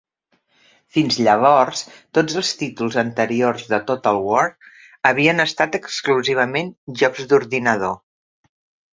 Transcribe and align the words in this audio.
Fins 0.93 1.17
llavors, 1.25 1.81
tots 2.17 2.37
els 2.39 2.53
títols 2.61 2.95
anteriors 3.01 3.65
de 3.73 3.79
"Total 3.91 4.21
War" 4.29 4.45
havien 5.09 5.43
estat 5.45 5.77
exclusivament 5.81 6.73
jocs 7.03 7.29
d'ordinador. 7.35 7.95